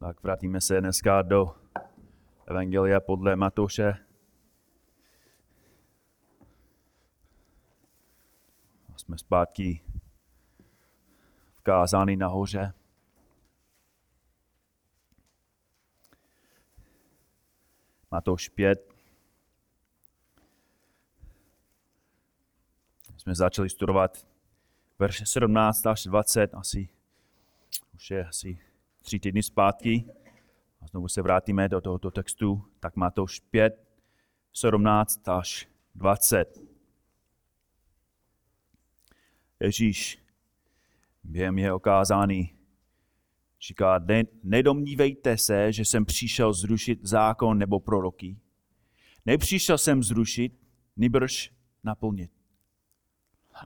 [0.00, 1.54] Tak vrátíme se dneska do
[2.46, 3.94] Evangelia podle Matouše.
[8.96, 9.84] Jsme zpátky
[11.54, 12.74] v kázání nahoře.
[18.10, 18.94] Matouš 5.
[23.16, 24.26] Jsme začali studovat
[24.98, 26.88] verše 17 až 20, asi
[27.94, 28.69] už je asi
[29.02, 30.04] tři týdny zpátky.
[30.80, 33.84] A znovu se vrátíme do tohoto textu, tak Matouš 5,
[34.52, 36.58] 17 až 20.
[39.60, 40.18] Ježíš
[41.24, 42.60] během je okázaný
[43.60, 48.36] říká, ne, nedomnívejte se, že jsem přišel zrušit zákon nebo proroky.
[49.26, 50.52] Nepřišel jsem zrušit,
[50.96, 51.52] nýbrž
[51.84, 52.30] naplnit.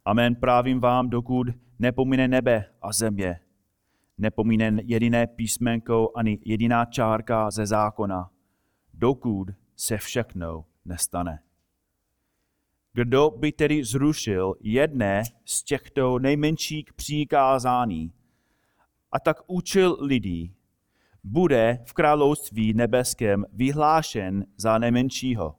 [0.05, 1.46] Amen právím vám, dokud
[1.78, 3.41] nepomine nebe a země,
[4.18, 8.30] nepomíne jediné písmenko ani jediná čárka ze zákona,
[8.95, 11.38] dokud se všechno nestane.
[12.92, 18.12] Kdo by tedy zrušil jedné z těchto nejmenších přikázání
[19.12, 20.55] a tak učil lidí,
[21.25, 25.56] bude v království nebeském vyhlášen za nejmenšího.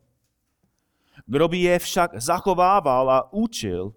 [1.26, 3.94] Kdo by je však zachovával a učil,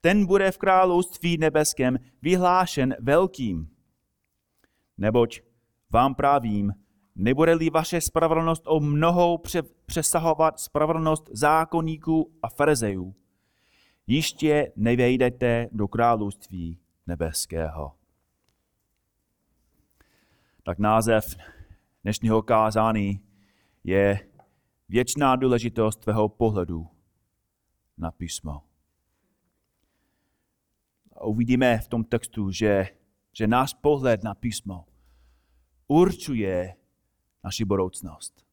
[0.00, 3.75] ten bude v království nebeském vyhlášen velkým.
[4.98, 5.40] Neboť
[5.90, 6.72] vám právím,
[7.14, 9.42] nebude-li vaše spravedlnost o mnohou
[9.86, 13.14] přesahovat spravedlnost zákonníků a farizejů,
[14.06, 17.92] ještě nevejdete do království nebeského.
[20.62, 21.36] Tak název
[22.02, 23.20] dnešního kázání
[23.84, 24.20] je
[24.88, 26.88] Věčná důležitost tvého pohledu
[27.98, 28.62] na písmo.
[31.12, 32.88] A uvidíme v tom textu, že,
[33.36, 34.86] že náš pohled na písmo
[35.86, 36.76] určuje
[37.44, 38.46] naši budoucnost.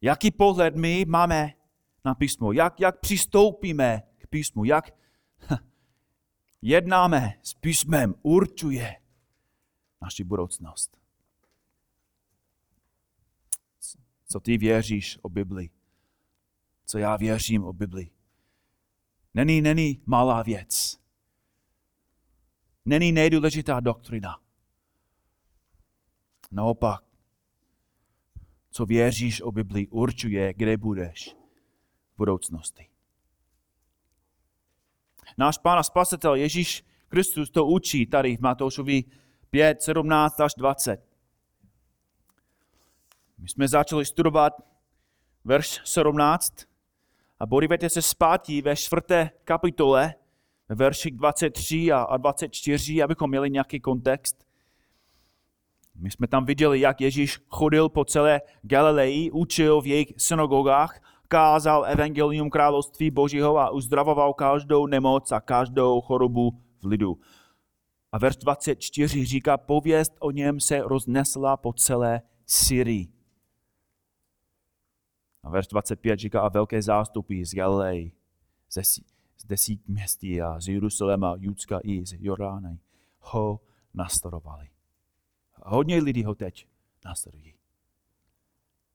[0.00, 1.52] Jaký pohled my máme
[2.04, 2.52] na písmo?
[2.52, 4.64] Jak, jak přistoupíme k písmu?
[4.64, 4.94] Jak
[6.62, 8.14] jednáme s písmem?
[8.22, 8.96] Určuje
[10.02, 11.00] naši budoucnost.
[14.28, 15.70] Co ty věříš o Bibli?
[16.86, 18.10] Co já věřím o Bibli?
[19.34, 21.05] Není, není malá věc.
[22.86, 24.38] Není nejdůležitá doktrina.
[26.50, 27.04] Naopak,
[28.70, 31.36] co věříš o Bibli, určuje, kde budeš
[32.14, 32.88] v budoucnosti.
[35.38, 39.04] Náš Pán a Spasitel Ježíš Kristus to učí tady v Matoušovi
[39.50, 41.06] 5, 17 až 20.
[43.38, 44.52] My jsme začali studovat
[45.44, 46.54] verš 17
[47.38, 50.14] a podívejte se zpátky ve čtvrté kapitole,
[50.68, 54.46] ve verších 23 a 24, abychom měli nějaký kontext.
[55.98, 61.84] My jsme tam viděli, jak Ježíš chodil po celé Galileji, učil v jejich synagogách, kázal
[61.86, 67.18] evangelium království Božího a uzdravoval každou nemoc a každou chorobu v lidu.
[68.12, 73.08] A verš 24 říká, pověst o něm se roznesla po celé Syrii.
[75.42, 78.12] A verš 25 říká, a velké zástupy z Galilei,
[78.70, 78.82] ze,
[79.38, 82.78] z desít městí a z Jeruzaléma, Judska i z Jordány
[83.20, 83.60] ho
[83.94, 84.68] nastarovali.
[85.62, 86.68] Hodně lidí ho teď
[87.04, 87.54] nastarují.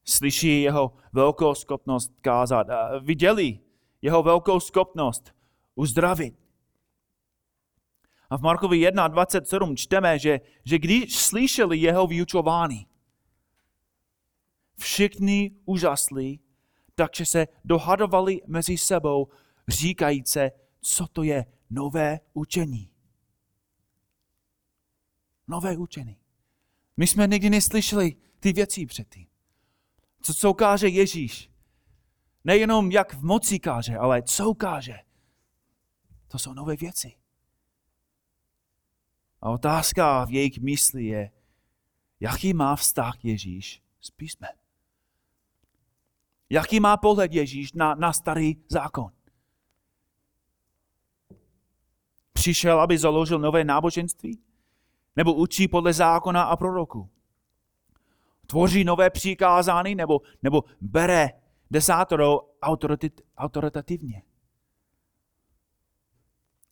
[0.04, 2.70] Slyší jeho velkou schopnost kázat.
[2.70, 3.58] A viděli
[4.02, 5.34] jeho velkou schopnost
[5.74, 6.34] uzdravit.
[8.30, 12.86] A v Markovi 1.27 čteme, že, že když slyšeli jeho vyučování,
[14.76, 16.38] všichni úžasli,
[16.94, 19.28] takže se dohadovali mezi sebou,
[19.68, 20.50] říkajíce,
[20.80, 22.90] co to je nové učení.
[25.48, 26.16] Nové učení.
[26.96, 29.26] My jsme nikdy neslyšeli ty věci předtím.
[30.22, 31.50] Co, co káže Ježíš.
[32.44, 34.98] Nejenom jak v moci káže, ale co káže.
[36.28, 37.12] To jsou nové věci.
[39.40, 41.30] A otázka v jejich mysli je,
[42.20, 44.50] jaký má vztah Ježíš s písmem.
[46.50, 49.12] Jaký má pohled Ježíš na, na starý zákon?
[52.42, 54.38] Přišel, aby založil nové náboženství?
[55.16, 57.10] Nebo učí podle zákona a proroku?
[58.46, 59.94] Tvoří nové přikázání?
[59.94, 61.30] Nebo, nebo bere
[61.70, 62.40] desátoro
[63.36, 64.22] autoritativně?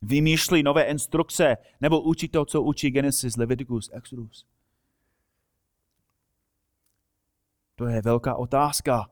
[0.03, 1.57] Vymýšlí nové instrukce?
[1.81, 4.47] Nebo učí to, co učí Genesis, Leviticus, Exodus?
[7.75, 9.11] To je velká otázka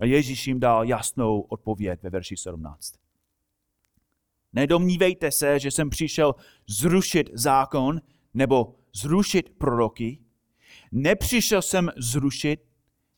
[0.00, 3.03] a Ježíš jim dal jasnou odpověď ve verši 17.
[4.54, 6.34] Nedomnívejte se, že jsem přišel
[6.66, 8.00] zrušit zákon
[8.34, 10.18] nebo zrušit proroky,
[10.92, 12.60] nepřišel jsem zrušit,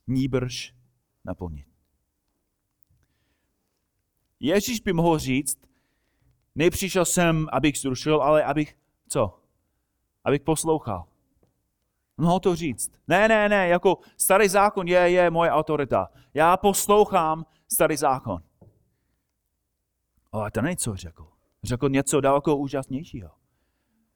[0.07, 0.75] níbrž
[1.25, 1.67] naplnit.
[4.41, 5.59] Ježíš by mohl říct,
[6.55, 8.77] nepřišel jsem, abych zrušil, ale abych,
[9.09, 9.41] co?
[10.25, 11.05] Abych poslouchal.
[12.17, 12.93] Mohl to říct.
[13.09, 16.09] Ne, ne, ne, jako starý zákon je, je moje autorita.
[16.35, 18.43] Já poslouchám starý zákon.
[20.37, 21.29] Ale to není co řekl.
[21.63, 23.31] Řekl něco daleko úžasnějšího.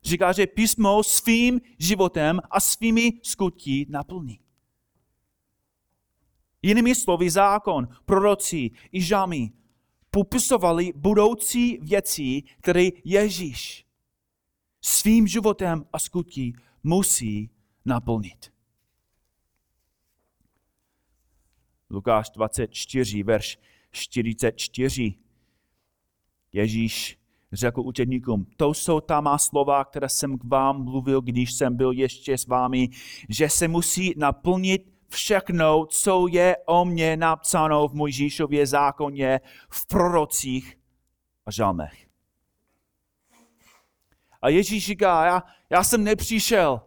[0.03, 4.41] Říká, že písmo svým životem a svými skutky naplní.
[6.63, 9.53] Jinými slovy, zákon, proroci i žami
[10.11, 13.87] popisovali budoucí věci, které Ježíš
[14.81, 16.53] svým životem a skutky
[16.83, 17.51] musí
[17.85, 18.53] naplnit.
[21.91, 23.59] Lukáš 24, verš
[23.91, 25.20] 44.
[26.53, 27.19] Ježíš
[27.53, 31.93] řekl učedníkům, to jsou ta má slova, které jsem k vám mluvil, když jsem byl
[31.93, 32.89] ještě s vámi,
[33.29, 40.79] že se musí naplnit všechno, co je o mě napsáno v Mojžíšově zákoně, v prorocích
[41.47, 42.07] a žalmech.
[44.43, 46.81] A Ježíš říká, já, já jsem nepřišel,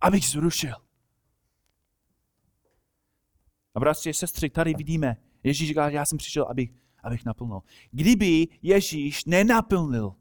[0.00, 0.74] abych zrušil.
[3.74, 6.70] A bratři a sestry, tady vidíme, Ježíš říká, já jsem přišel, abych,
[7.02, 7.60] abych naplnil.
[7.90, 10.14] Kdyby Ježíš nenaplnil,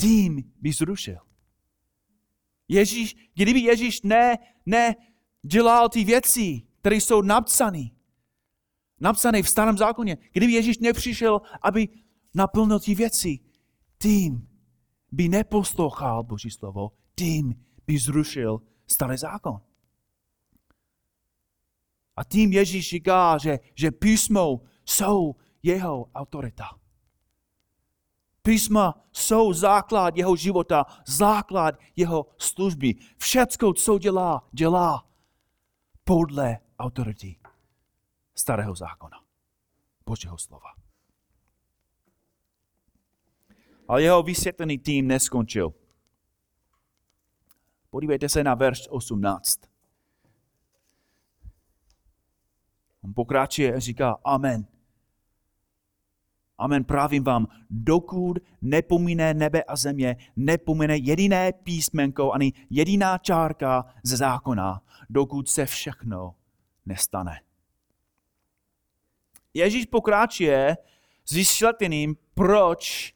[0.00, 1.18] tím by zrušil.
[2.68, 4.96] Ježíš, kdyby Ježíš ne, ne
[5.42, 7.84] dělal ty věci, které jsou napsané,
[9.00, 11.88] napsané v starém zákoně, kdyby Ježíš nepřišel, aby
[12.34, 13.38] naplnil ty věci,
[13.98, 14.48] tím
[15.12, 17.54] by neposlouchal Boží slovo, tím
[17.86, 19.60] by zrušil starý zákon.
[22.16, 25.34] A tím Ježíš říká, že, že písmo jsou
[25.64, 26.64] jeho autorita.
[28.42, 32.94] Písma jsou základ jeho života, základ jeho služby.
[33.16, 35.08] Všecko, co dělá, dělá
[36.04, 37.36] podle autority
[38.34, 39.24] starého zákona,
[40.06, 40.74] Božího slova.
[43.88, 45.74] Ale jeho vysvětlený tým neskončil.
[47.90, 49.60] Podívejte se na verš 18.
[53.04, 54.73] On pokračuje a říká Amen.
[56.58, 64.16] Amen, právím vám, dokud nepomíne nebe a země, nepomíne jediné písmenko ani jediná čárka ze
[64.16, 66.34] zákona, dokud se všechno
[66.86, 67.40] nestane.
[69.54, 70.76] Ježíš pokračuje
[71.24, 73.14] s vysvětlením, proč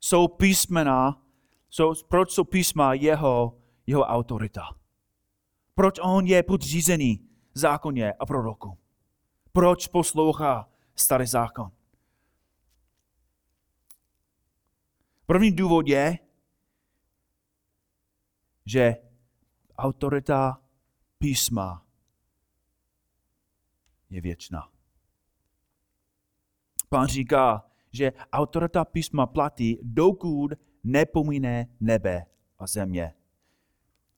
[0.00, 1.22] jsou písmena,
[1.70, 4.62] jsou, proč jsou písma jeho, jeho autorita.
[5.74, 8.78] Proč on je podřízený zákoně a proroku.
[9.52, 11.70] Proč poslouchá starý zákon.
[15.30, 16.18] První důvod je,
[18.66, 18.96] že
[19.78, 20.60] autorita
[21.18, 21.86] písma
[24.10, 24.68] je věčná.
[26.88, 30.52] Pán říká, že autorita písma platí, dokud
[30.84, 32.26] nepomíne nebe
[32.58, 33.14] a země.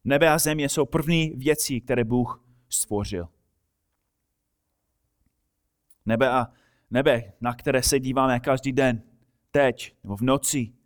[0.05, 3.29] Nebe a země jsou první věci, které Bůh stvořil.
[6.07, 6.47] Nebe a
[6.91, 9.03] nebe, na které se díváme každý den,
[9.51, 10.82] teď nebo v noci,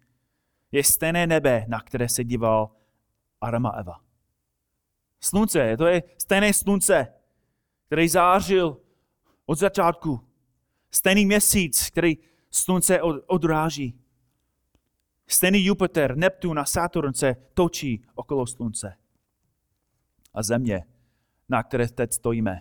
[0.72, 2.70] je stejné nebe, na které se díval
[3.40, 4.00] Adam a Eva.
[5.20, 7.06] Slunce, to je stejné slunce,
[7.86, 8.81] který zářil
[9.46, 10.20] od začátku.
[10.91, 12.17] Stejný měsíc, který
[12.50, 14.00] slunce odráží.
[15.26, 18.96] Stejný Jupiter, Neptun a Saturn se točí okolo slunce.
[20.34, 20.84] A země,
[21.48, 22.60] na které teď stojíme,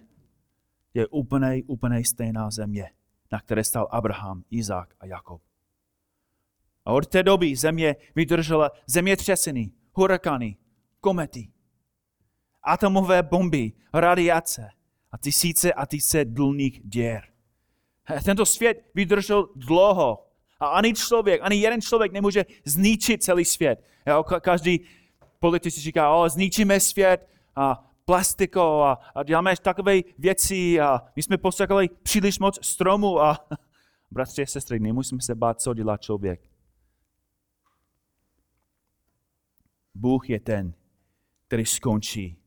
[0.93, 2.91] je úplně, úplně stejná země,
[3.31, 5.41] na které stál Abraham, Izák a Jakob.
[6.85, 10.57] A od té doby země vydržela zemětřesiny, hurikany,
[11.01, 11.49] komety,
[12.63, 14.69] atomové bomby, radiace
[15.11, 17.23] a tisíce a tisíce důlných děr.
[18.23, 20.27] Tento svět vydržel dlouho
[20.59, 23.83] a ani člověk, ani jeden člověk nemůže zničit celý svět.
[24.41, 24.79] Každý
[25.39, 31.37] politik říká, o, zničíme svět a plastiko a, a děláme takové věci a my jsme
[31.37, 33.37] posakali příliš moc stromů a
[34.11, 36.54] bratři a sestry, nemusíme se bát, co dělá člověk.
[39.95, 40.73] Bůh je ten,
[41.47, 42.37] který skončí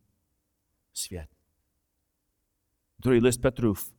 [0.95, 1.29] svět.
[2.99, 3.93] Druhý list Petrův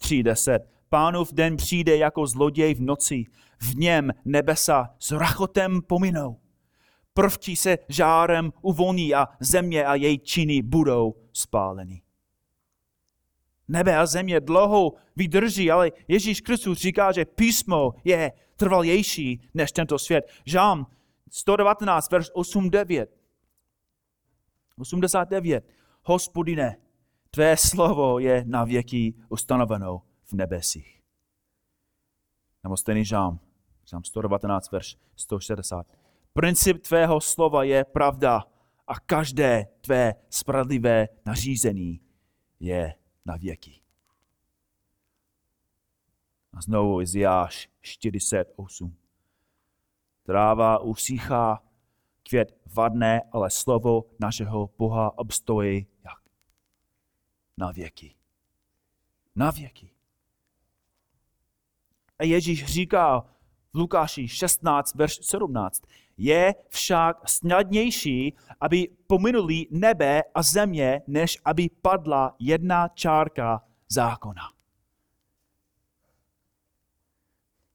[0.00, 0.58] 3.10.
[0.88, 3.24] Pánův den přijde jako zloděj v noci,
[3.60, 6.40] v něm nebesa s rachotem pominou.
[7.14, 12.02] Prvky se žárem uvolní a země a její činy budou spáleny.
[13.68, 19.98] Nebe a země dlouho vydrží, ale Ježíš Kristus říká, že písmo je trvalější než tento
[19.98, 20.30] svět.
[20.46, 20.86] Žám
[21.30, 23.10] 119, verš 8, 9.
[24.78, 25.64] 89.
[26.02, 26.76] Hospodine,
[27.30, 31.02] tvé slovo je na věky ustanoveno v nebesích.
[32.64, 33.38] Nebo stejný žám,
[33.84, 35.86] žám 119, verš 160.
[36.32, 38.44] Princip tvého slova je pravda
[38.86, 42.00] a každé tvé spravedlivé nařízení
[42.60, 43.80] je na věky.
[46.52, 48.96] A znovu Iziáš 48.
[50.26, 51.62] Tráva usychá,
[52.28, 56.18] květ vadne, ale slovo našeho Boha obstojí jak?
[57.56, 58.14] Na věky.
[59.36, 59.90] Na věky.
[62.18, 63.20] A Ježíš říká
[63.72, 65.82] v Lukáši 16, verš 17,
[66.16, 74.42] je však snadnější, aby pominuli nebe a země, než aby padla jedna čárka zákona.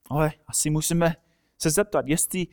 [0.10, 1.16] Ale asi musíme
[1.62, 2.48] se zeptat, jestli,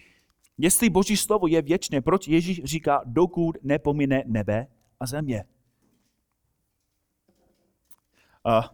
[0.59, 4.67] jestli Boží slovo je věčné, proč Ježíš říká, dokud nepomine nebe
[5.01, 5.45] a země.
[8.45, 8.71] A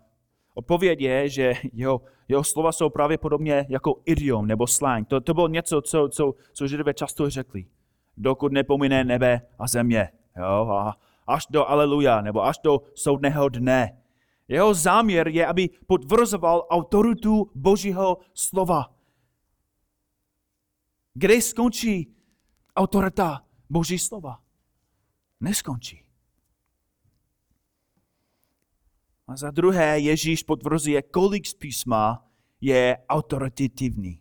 [0.55, 5.09] odpověď je, že jeho, jeho slova jsou právě podobně jako idiom nebo slang.
[5.09, 7.65] To, to bylo něco, co, co, co židové často řekli.
[8.17, 10.09] Dokud nepomine nebe a země.
[10.37, 10.69] Jo?
[10.71, 10.97] A
[11.27, 13.99] až do aleluja, nebo až do soudného dne.
[14.49, 18.95] Jeho záměr je, aby potvrzoval autoritu Božího slova.
[21.14, 22.14] Kde skončí
[22.76, 24.42] autorita Boží slova?
[25.40, 26.04] Neskončí.
[29.26, 32.28] A za druhé Ježíš potvrzuje, kolik z písma
[32.61, 34.21] je autoritativní.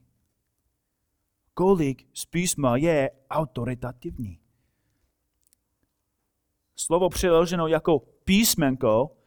[1.53, 4.39] Kolik z písma je autoritativní.
[6.75, 9.17] Slovo přeloženo jako písmenko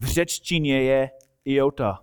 [0.00, 1.10] v řečtině je
[1.44, 2.00] iota.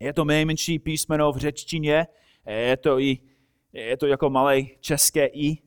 [0.00, 2.06] Je to nejmenší písmeno v řečtině,
[2.46, 3.31] je to i
[3.72, 5.58] je to jako malé české i.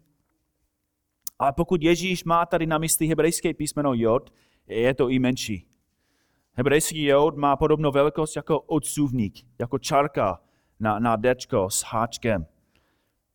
[1.40, 4.34] Ale pokud Ježíš má tady na mysli hebrejské písmeno jod,
[4.68, 5.68] je to i menší.
[6.54, 10.42] Hebrejský jod má podobnou velikost jako odsuvník, jako čárka
[10.80, 12.46] na, na dečko s háčkem.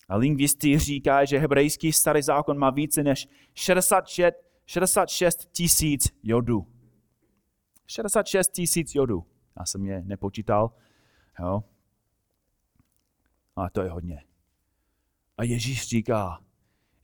[0.08, 4.34] A lingvisti říkají, že hebrejský starý zákon má více než 66,
[4.66, 6.66] 66 tisíc jodů.
[7.86, 9.24] 66 tisíc jodů.
[9.58, 10.70] Já jsem je nepočítal.
[11.40, 11.64] Jo.
[13.56, 14.29] Ale to je hodně.
[15.40, 16.40] A Ježíš říká,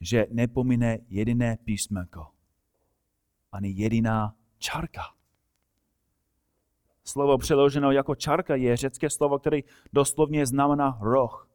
[0.01, 2.27] že nepomine jediné písmenko,
[3.53, 5.03] ani jediná čárka.
[7.05, 9.61] Slovo přeloženo jako čárka je řecké slovo, které
[9.93, 11.51] doslovně znamená roh.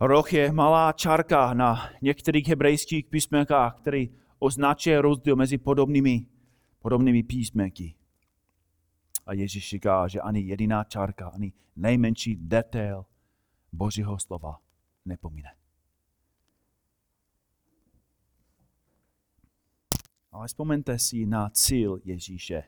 [0.00, 6.26] Roh je malá čárka na některých hebrejských písmenkách, který označuje rozdíl mezi podobnými,
[6.78, 7.94] podobnými písmenky.
[9.26, 13.04] A Ježíš říká, že ani jediná čárka, ani nejmenší detail
[13.72, 14.58] Božího slova
[15.04, 15.56] nepomine.
[20.32, 22.62] Ale vzpomeňte si na cíl Ježíše.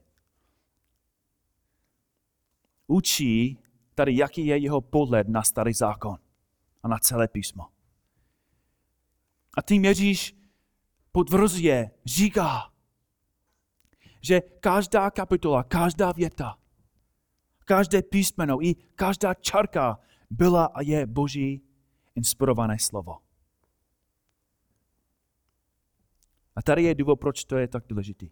[2.86, 3.58] Učí
[3.94, 6.18] tady, jaký je jeho pohled na starý zákon
[6.82, 7.66] a na celé písmo.
[9.56, 10.36] A tím Ježíš
[11.12, 12.72] potvrzuje, říká,
[14.20, 16.58] že každá kapitola, každá věta,
[17.64, 19.98] každé písmeno i každá čarka
[20.30, 21.62] byla a je Boží
[22.14, 23.18] inspirované slovo.
[26.56, 28.30] A tady je důvod, proč to je tak důležitý.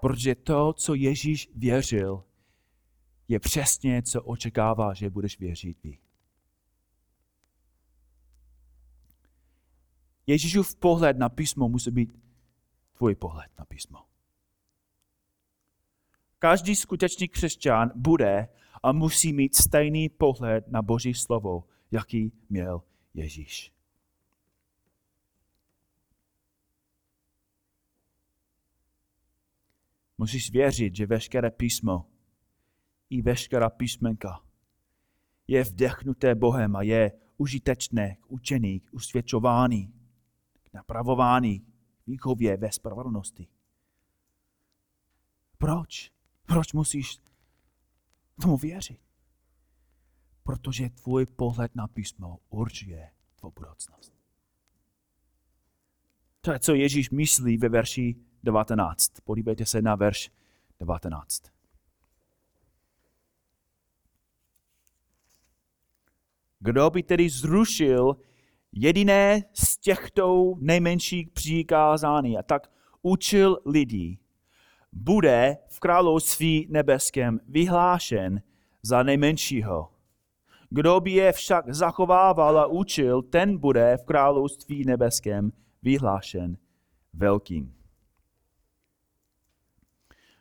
[0.00, 2.24] Protože to, co Ježíš věřil,
[3.28, 5.98] je přesně, co očekává, že budeš věřit vy.
[10.26, 12.18] Ježíšův pohled na písmo musí být
[12.92, 13.98] tvůj pohled na písmo.
[16.38, 18.48] Každý skutečný křesťan bude
[18.82, 22.82] a musí mít stejný pohled na Boží slovo, jaký měl
[23.14, 23.72] Ježíš.
[30.18, 32.06] Musíš věřit, že veškeré písmo
[33.10, 34.44] i veškerá písmenka
[35.48, 39.92] je vdechnuté Bohem a je užitečné k učení, k usvědčování,
[40.62, 43.48] k napravování, k výchově ve spravedlnosti.
[45.58, 46.12] Proč?
[46.46, 47.18] Proč musíš
[48.42, 49.09] tomu věřit?
[50.50, 54.12] Protože tvůj pohled na písmo určuje tvou budoucnost.
[56.40, 59.12] To je, co Ježíš myslí ve verši 19.
[59.24, 60.30] Podívejte se na verš
[60.80, 61.42] 19.
[66.58, 68.16] Kdo by tedy zrušil
[68.72, 72.70] jediné z těchto nejmenších přikázání a tak
[73.02, 74.18] učil lidi,
[74.92, 78.42] bude v království nebeském vyhlášen
[78.82, 79.99] za nejmenšího.
[80.70, 86.56] Kdo by je však zachovával a učil, ten bude v království nebeském vyhlášen
[87.12, 87.74] velkým.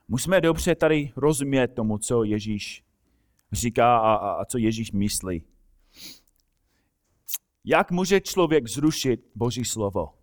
[0.08, 2.84] Musíme dobře tady rozumět tomu, co Ježíš
[3.52, 5.44] říká a, a, a co Ježíš myslí.
[7.66, 10.14] Jak může člověk zrušit Boží slovo?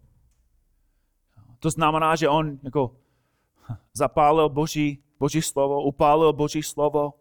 [1.59, 2.97] To znamená, že on jako
[3.95, 7.15] zapálil Boží, Boží slovo, upálil Boží slovo,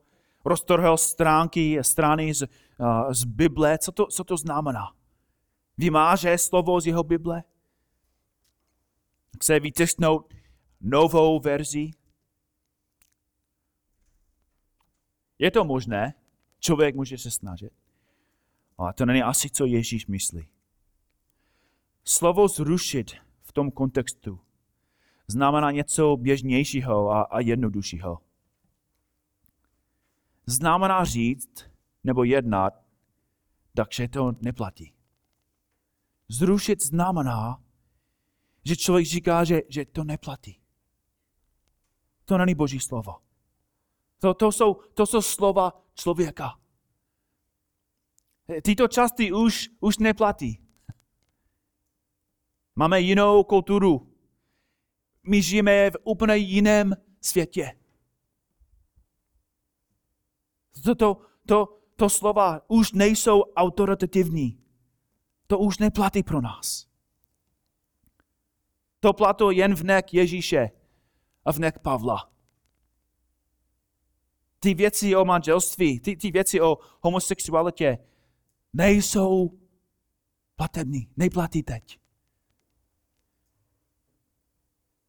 [0.45, 2.47] roztrhl stránky, strany z,
[3.11, 3.77] z Bible.
[3.77, 4.95] Co to, co to znamená?
[5.77, 7.43] Vymáže slovo z jeho Bible?
[9.35, 10.33] Chce vytisknout
[10.81, 11.91] novou verzi?
[15.39, 16.13] Je to možné,
[16.59, 17.73] člověk může se snažit,
[18.77, 20.47] ale to není asi, co Ježíš myslí.
[22.03, 24.39] Slovo zrušit v tom kontextu
[25.27, 28.19] znamená něco běžnějšího a, a jednoduššího.
[30.45, 31.74] Znamená říct
[32.05, 32.73] nebo jednat,
[33.73, 34.93] takže to neplatí.
[36.27, 37.63] Zrušit znamená,
[38.65, 40.61] že člověk říká, že, že to neplatí.
[42.25, 43.15] To není Boží slovo.
[44.19, 46.59] To, to, jsou, to jsou slova člověka.
[48.61, 50.61] Tyto části už, už neplatí.
[52.75, 54.13] Máme jinou kulturu.
[55.23, 57.79] My žijeme v úplně jiném světě.
[60.83, 64.59] To, to, to, to slova už nejsou autoritativní.
[65.47, 66.87] To už neplatí pro nás.
[68.99, 70.69] To platí jen v nek Ježíše
[71.45, 72.35] a v nek Pavla
[74.65, 77.97] ty věci o manželství, ty, ty věci o homosexualitě
[78.73, 79.59] nejsou
[80.55, 81.99] platební, nejplatí teď.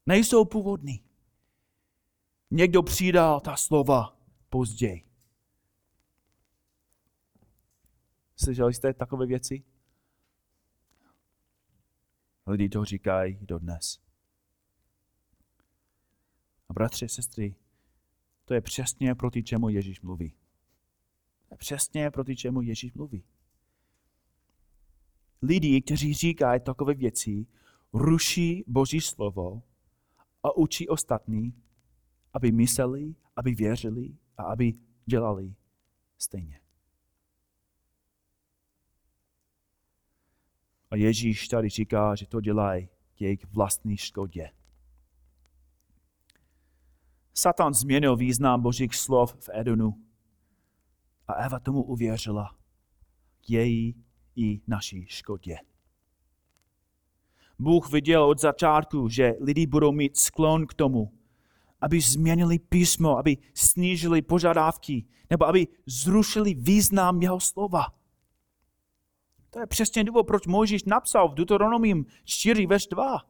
[0.06, 1.04] Nejsou původní.
[2.50, 5.05] Někdo přidal ta slova později.
[8.36, 9.64] Slyšeli jste takové věci?
[12.46, 14.00] Lidi to říkají dodnes.
[16.68, 17.56] A bratři, sestry,
[18.44, 20.30] to je přesně proti čemu Ježíš mluví.
[21.48, 23.24] To je přesně proti čemu Ježíš mluví.
[25.42, 27.46] Lidi, kteří říkají takové věci,
[27.92, 29.62] ruší Boží slovo
[30.42, 31.62] a učí ostatní,
[32.32, 34.74] aby mysleli, aby věřili a aby
[35.06, 35.54] dělali
[36.18, 36.65] stejně.
[40.90, 44.50] A Ježíš tady říká, že to dělají k jejich vlastní škodě.
[47.34, 50.02] Satan změnil význam božích slov v Edenu
[51.28, 52.56] a Eva tomu uvěřila
[53.40, 54.04] k její
[54.36, 55.56] i naší škodě.
[57.58, 61.12] Bůh viděl od začátku, že lidi budou mít sklon k tomu,
[61.80, 67.86] aby změnili písmo, aby snížili požadavky, nebo aby zrušili význam jeho slova.
[69.56, 73.22] To je přesně důvod, proč Mojžíš napsal v Deuteronomium 4, verš 2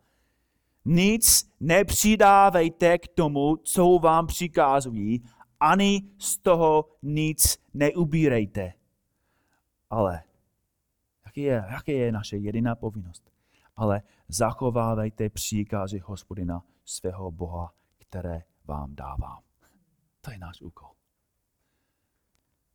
[0.84, 5.24] nic nepřidávejte k tomu, co vám přikazují,
[5.60, 8.72] ani z toho nic neubírejte.
[9.90, 10.22] Ale
[11.24, 13.30] jaký je, jaký je naše jediná povinnost?
[13.76, 19.38] Ale zachovávejte příkazy hospodina svého Boha, které vám dávám.
[20.20, 20.88] To je náš úkol.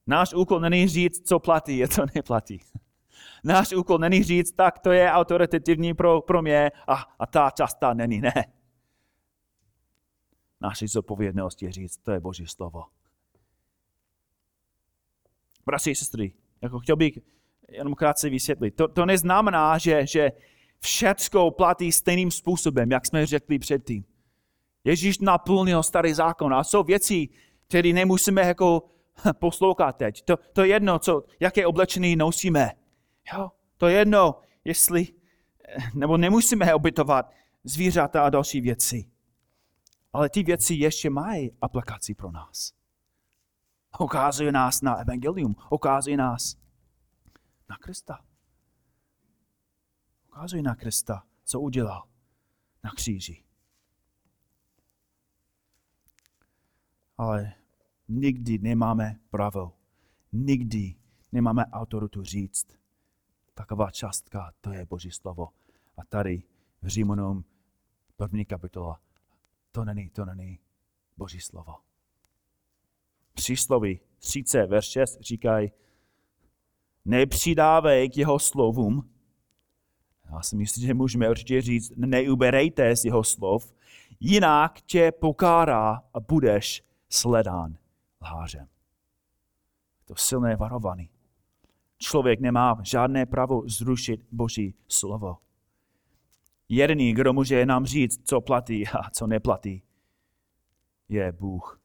[0.07, 2.59] Náš úkol není říct, co platí, je to neplatí.
[3.43, 7.93] Náš úkol není říct, tak to je autoritativní pro, pro mě a, a ta částa
[7.93, 8.21] není.
[8.21, 8.33] Ne.
[10.61, 12.83] Naší zodpovědnost je říct, to je Boží slovo.
[15.65, 17.19] Bratři a sestry, jako chtěl bych
[17.69, 18.71] jenom krátce vysvětlit.
[18.71, 20.31] To, to neznamená, že, že
[20.79, 24.05] všecko platí stejným způsobem, jak jsme řekli předtím.
[24.83, 27.29] Ježíš naplnil starý zákon a jsou věci,
[27.67, 28.83] které nemusíme jako
[29.39, 30.21] poslouchat teď.
[30.21, 32.71] To, to je jedno, co, jaké oblečení nosíme.
[33.33, 35.07] Jo, to je jedno, jestli,
[35.93, 37.31] nebo nemusíme obětovat
[37.63, 39.11] zvířata a další věci.
[40.13, 42.73] Ale ty věci ještě mají aplikaci pro nás.
[43.99, 46.57] Ukázuje nás na evangelium, ukázuje nás
[47.69, 48.25] na Krista.
[50.27, 52.07] Ukázuje na Krista, co udělal
[52.83, 53.43] na kříži.
[57.17, 57.53] Ale
[58.07, 59.77] nikdy nemáme právo,
[60.31, 60.95] nikdy
[61.31, 62.80] nemáme autoritu říct,
[63.53, 65.49] taková částka, to je Boží slovo.
[65.97, 66.43] A tady
[66.81, 67.45] v Římanům
[68.17, 68.99] první kapitola,
[69.71, 70.59] to není, to není
[71.17, 71.75] Boží slovo.
[73.33, 75.71] Přísloví 30, verš 6 říkají,
[77.05, 79.09] nepřidávej k jeho slovům,
[80.31, 83.73] já si myslím, že můžeme určitě říct, neuberejte z jeho slov,
[84.19, 87.77] jinak tě pokárá a budeš sledán
[88.21, 88.67] lhářem.
[90.05, 91.09] To silné varování
[92.01, 95.37] člověk nemá žádné právo zrušit Boží slovo.
[96.69, 99.83] Jediný, kdo může nám říct, co platí a co neplatí,
[101.09, 101.81] je Bůh.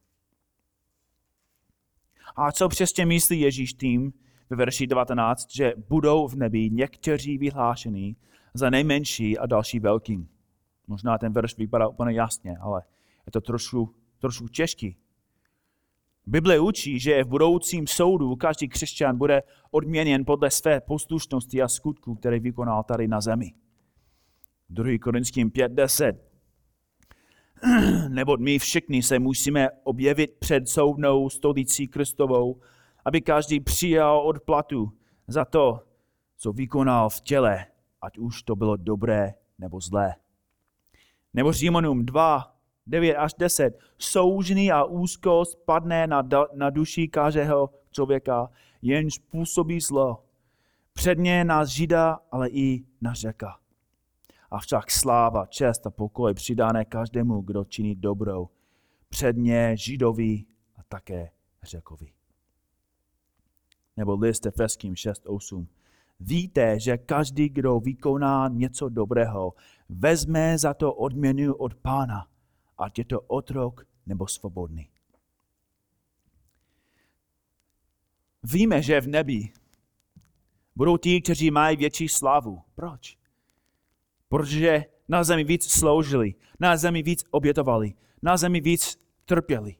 [2.35, 4.13] A co přesně myslí Ježíš tím
[4.49, 8.15] ve verši 19, že budou v nebi někteří vyhlášení
[8.53, 10.29] za nejmenší a další velkým.
[10.87, 12.83] Možná ten verš vypadá úplně jasně, ale
[13.25, 14.97] je to trošku, trošku těžký.
[16.27, 22.15] Bible učí, že v budoucím soudu každý křesťan bude odměněn podle své poslušnosti a skutku,
[22.15, 23.53] které vykonal tady na zemi.
[24.69, 24.99] 2.
[25.01, 26.17] Korinským 5.10
[28.09, 32.61] Nebo my všichni se musíme objevit před soudnou stolicí Kristovou,
[33.05, 34.91] aby každý přijal odplatu
[35.27, 35.79] za to,
[36.37, 37.65] co vykonal v těle,
[38.01, 40.15] ať už to bylo dobré nebo zlé.
[41.33, 42.56] Nebo Římanům 2,
[42.87, 43.79] 9 až 10.
[43.97, 46.23] Soužný a úzkost padne na,
[46.53, 48.49] na duši každého člověka,
[48.81, 50.23] jenž působí zlo.
[50.93, 53.59] Předně na Žida, ale i na řeka.
[54.61, 58.49] však sláva, čest a pokoj přidané každému, kdo činí dobrou.
[59.09, 60.45] Předně Židovi
[60.75, 61.29] a také
[61.63, 62.11] řekovi.
[63.97, 65.67] Nebo list Efeským 6.8.
[66.19, 69.53] Víte, že každý, kdo vykoná něco dobrého,
[69.89, 72.27] vezme za to odměnu od pána,
[72.77, 74.89] ať je to otrok nebo svobodný.
[78.43, 79.53] Víme, že v nebi
[80.75, 82.61] budou ti, kteří mají větší slavu.
[82.75, 83.17] Proč?
[84.29, 89.75] Protože na zemi víc sloužili, na zemi víc obětovali, na zemi víc trpěli.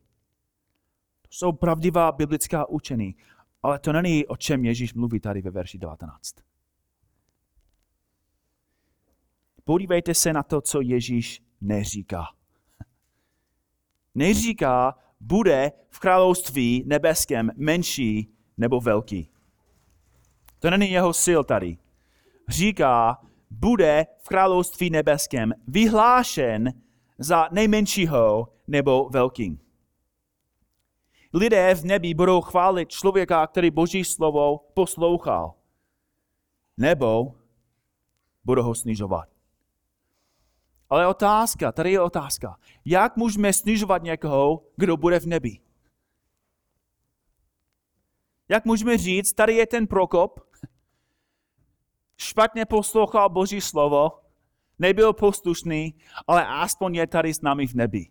[1.21, 3.15] To jsou pravdivá biblická učení.
[3.63, 6.35] Ale to není, o čem Ježíš mluví tady ve verši 19.
[9.63, 12.36] Podívejte se na to, co Ježíš neříká.
[14.17, 19.29] Neříká, bude v království nebeském menší nebo velký.
[20.59, 21.77] To není jeho sil tady.
[22.47, 23.17] Říká,
[23.51, 26.73] bude v království nebeském vyhlášen
[27.19, 29.59] za nejmenšího nebo velkým
[31.33, 35.53] lidé v nebi budou chválit člověka, který Boží slovo poslouchal.
[36.77, 37.35] Nebo
[38.43, 39.29] budou ho snižovat.
[40.89, 42.59] Ale otázka, tady je otázka.
[42.85, 45.59] Jak můžeme snižovat někoho, kdo bude v nebi?
[48.49, 50.39] Jak můžeme říct, tady je ten Prokop,
[52.17, 54.09] špatně poslouchal Boží slovo,
[54.79, 55.95] nebyl poslušný,
[56.27, 58.05] ale aspoň je tady s námi v nebi.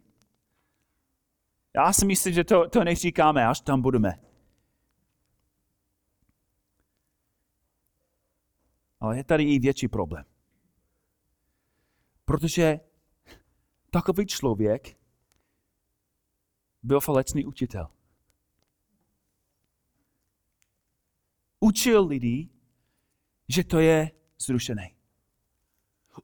[1.75, 4.21] Já si myslím, že to, to neříkáme, až tam budeme.
[9.01, 10.25] Ale je tady i větší problém.
[12.27, 12.81] Protože
[13.91, 14.99] takový člověk
[16.83, 17.89] byl falečný učitel.
[21.61, 22.49] Učil lidi,
[23.49, 24.91] že to je zrušené.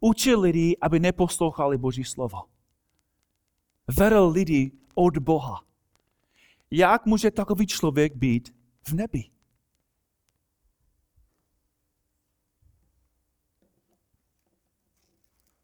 [0.00, 2.42] Učil lidi, aby neposlouchali Boží slovo.
[3.98, 5.64] Vedl lidi od Boha.
[6.70, 9.31] Jak může takový člověk být v nebi?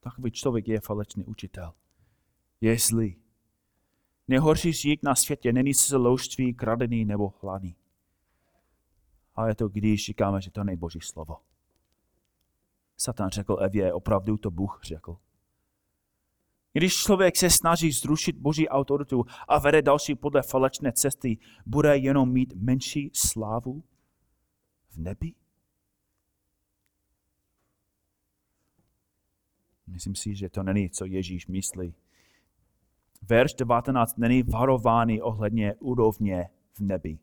[0.00, 1.74] Takový člověk je falečný učitel.
[2.60, 3.16] Je zlý.
[4.28, 7.76] Nejhorší řík na světě není loužství, kradený nebo hladný.
[9.34, 11.36] Ale to, když říkáme, že to není Boží slovo.
[12.96, 15.18] Satan řekl Evě, opravdu to Bůh řekl.
[16.72, 22.32] Když člověk se snaží zrušit Boží autoritu a vede další podle falečné cesty, bude jenom
[22.32, 23.84] mít menší slávu
[24.88, 25.34] v nebi?
[29.88, 31.94] Myslím si, že to není, co Ježíš myslí.
[33.22, 37.18] Verš 19 není varování ohledně úrovně v nebi.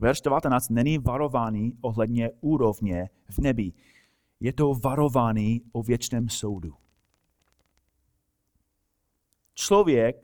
[0.00, 3.72] Verš 19 není varování ohledně úrovně v nebi
[4.42, 6.74] je to varování o věčném soudu.
[9.54, 10.16] Člověk,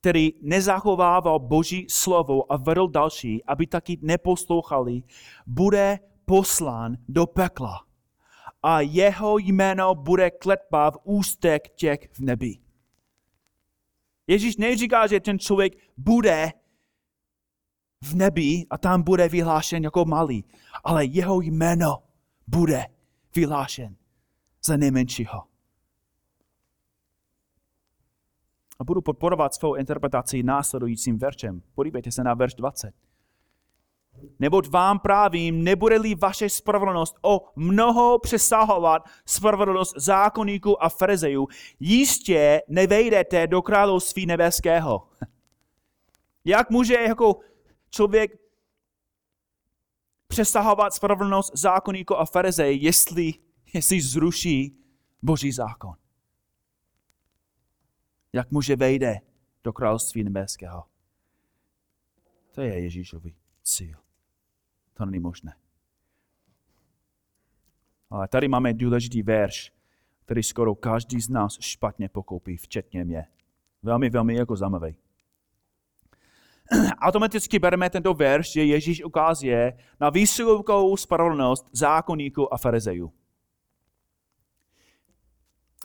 [0.00, 5.02] který nezachovával Boží slovo a vedl další, aby taky neposlouchali,
[5.46, 7.86] bude poslán do pekla.
[8.62, 12.58] A jeho jméno bude kletba v ústek těch v nebi.
[14.26, 16.52] Ježíš neříká, že ten člověk bude
[18.02, 20.44] v nebi a tam bude vyhlášen jako malý,
[20.84, 22.02] ale jeho jméno
[22.46, 22.86] bude
[23.34, 23.96] vyhlášen
[24.64, 25.42] za nejmenšího.
[28.78, 31.62] A budu podporovat svou interpretaci následujícím veršem.
[31.74, 32.94] Podívejte se na verš 20.
[34.38, 41.48] Neboť vám právím, nebude-li vaše spravedlnost o mnoho přesahovat spravedlnost zákonníků a farizejů,
[41.80, 45.08] jistě nevejdete do království nebeského.
[46.44, 47.40] Jak může jako
[47.90, 48.32] člověk
[50.26, 53.34] přesahovat spravedlnost zákonníků a farizej, jestli
[53.74, 54.76] jestli zruší
[55.22, 55.94] Boží zákon?
[58.32, 59.20] Jak může vejde
[59.64, 60.84] do království nebeského?
[62.54, 63.96] To je Ježíšový cíl.
[64.94, 65.56] To není možné.
[68.10, 69.72] Ale tady máme důležitý verš,
[70.24, 73.26] který skoro každý z nás špatně pokoupí, včetně mě.
[73.82, 74.96] Velmi, velmi jako zajímavý.
[77.00, 83.12] Automaticky bereme tento verš, že Ježíš ukazuje na vysokou spravedlnost zákonníků a farizejů.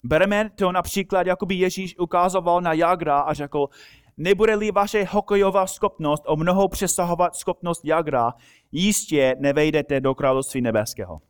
[0.03, 3.67] Bereme to například, jako by Ježíš ukázoval na Jagra a řekl,
[4.17, 8.33] nebude-li vaše hokejová schopnost o mnoho přesahovat schopnost Jagra,
[8.71, 11.21] jistě nevejdete do království nebeského.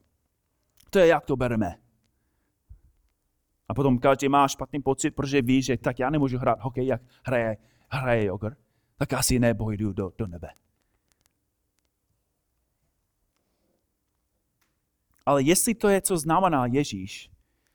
[0.89, 1.75] To je, jak to bereme.
[3.69, 7.01] A potom každý má špatný pocit, protože ví, že tak já nemůžu hrát hokej, jak
[7.23, 7.57] hraje,
[7.89, 8.55] hraje Jogr.
[8.97, 10.49] Tak asi nebojdu do, do nebe.
[15.25, 17.31] Ale jestli to je, co znamená Ježíš,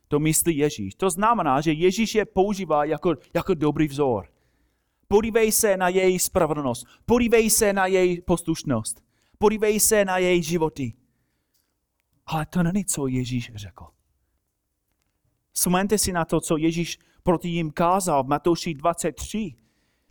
[0.09, 0.95] to myslí Ježíš.
[0.95, 4.32] To znamená, že Ježíš je používá jako, jako dobrý vzor.
[5.13, 6.87] Podívej se na její spravedlnost.
[7.07, 9.05] Podívej se na její poslušnost.
[9.39, 10.93] Podívej se na její životy.
[12.27, 13.87] Ale to není, co Ježíš řekl.
[15.53, 19.55] Vzpomeňte si na to, co Ježíš proti jim kázal v Matouši 23.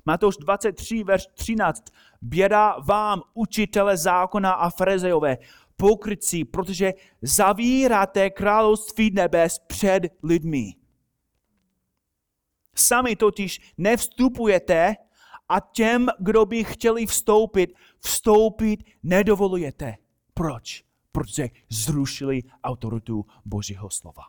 [0.05, 1.83] Matouš 23, verš 13.
[2.21, 5.37] Běda vám, učitele zákona a farizejové,
[5.75, 10.81] pokrytci, protože zavíráte království nebes před lidmi.
[12.75, 14.95] Sami totiž nevstupujete
[15.49, 19.95] a těm, kdo by chtěli vstoupit, vstoupit nedovolujete.
[20.34, 20.84] Proč?
[21.12, 24.23] Protože zrušili autoritu Božího slova.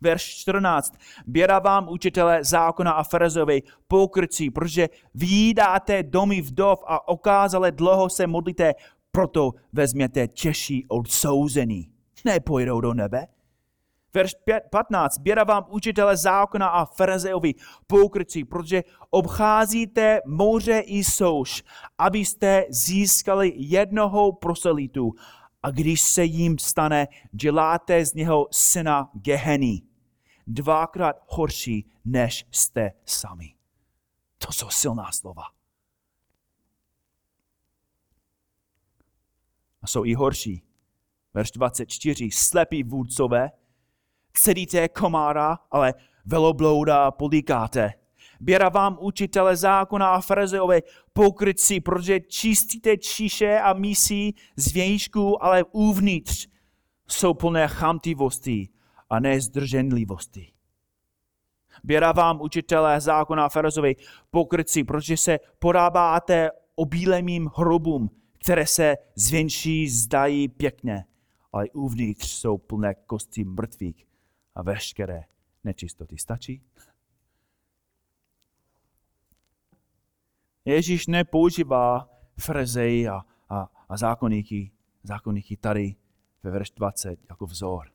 [0.00, 0.92] Verš 14.
[1.26, 8.26] Běda vám, učitele zákona a farizeovi, pokrycí, protože výdáte domy vdov a okázale dlouho se
[8.26, 8.72] modlíte,
[9.10, 11.92] proto vezměte těžší odsouzení.
[12.24, 13.26] Nepojdou do nebe.
[14.14, 14.34] Verš
[14.70, 15.18] 15.
[15.18, 17.54] Běda vám učitele zákona a farizeovi
[17.86, 21.64] pokrycí, protože obcházíte moře i souš,
[21.98, 25.12] abyste získali jednoho proselitu.
[25.62, 29.82] A když se jim stane, děláte z něho syna Geheny.
[30.46, 33.54] Dvakrát horší, než jste sami.
[34.38, 35.42] To jsou silná slova.
[39.82, 40.62] A jsou i horší.
[41.34, 42.30] Verš 24.
[42.30, 43.50] Slepí vůdcové,
[44.32, 47.92] cedíte komára, ale veloblouda podíkáte.
[48.40, 50.80] Běra vám učitele zákona a farizeové
[51.12, 56.48] pokrytci, protože čistíte číše a mísí z vějíčku, ale uvnitř
[57.08, 58.68] jsou plné chamtivosti
[59.10, 60.52] a nezdrženlivosti.
[61.84, 63.92] Běra vám učitelé zákona a farizeové
[64.30, 68.10] pokrytci, protože se podáváte obílemým hrobům,
[68.44, 71.04] které se zvenčí zdají pěkně,
[71.52, 74.11] ale uvnitř jsou plné kosti mrtvých
[74.54, 75.24] a veškeré
[75.64, 76.18] nečistoty.
[76.18, 76.62] Stačí?
[80.64, 84.70] Ježíš nepoužívá frezej a, a, a zákonníky,
[85.02, 85.96] zákonníky tady
[86.42, 87.90] ve verš 20 jako vzor.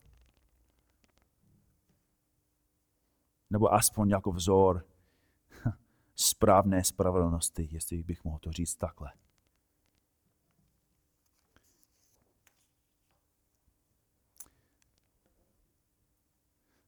[3.50, 4.86] Nebo aspoň jako vzor
[6.15, 9.12] správné spravedlnosti, jestli bych mohl to říct takhle.